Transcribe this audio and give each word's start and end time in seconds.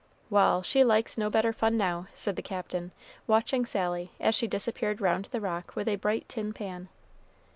"Wal', 0.31 0.63
she 0.63 0.83
likes 0.83 1.15
no 1.15 1.29
better 1.29 1.53
fun 1.53 1.77
now," 1.77 2.07
said 2.15 2.35
the 2.35 2.41
Captain, 2.41 2.89
watching 3.27 3.67
Sally, 3.67 4.09
as 4.19 4.33
she 4.33 4.47
disappeared 4.47 4.99
round 4.99 5.25
the 5.25 5.39
rock 5.39 5.75
with 5.75 5.87
a 5.87 5.95
bright 5.97 6.27
tin 6.27 6.53
pan. 6.53 6.89